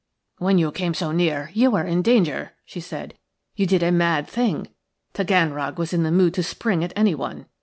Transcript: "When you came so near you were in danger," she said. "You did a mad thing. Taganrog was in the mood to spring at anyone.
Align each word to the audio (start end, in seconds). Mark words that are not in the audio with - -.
"When 0.39 0.57
you 0.57 0.71
came 0.71 0.95
so 0.95 1.11
near 1.11 1.51
you 1.53 1.69
were 1.69 1.83
in 1.83 2.01
danger," 2.01 2.53
she 2.65 2.79
said. 2.79 3.13
"You 3.55 3.67
did 3.67 3.83
a 3.83 3.91
mad 3.91 4.27
thing. 4.27 4.69
Taganrog 5.13 5.77
was 5.77 5.93
in 5.93 6.01
the 6.01 6.09
mood 6.11 6.33
to 6.33 6.41
spring 6.41 6.83
at 6.83 6.91
anyone. 6.95 7.45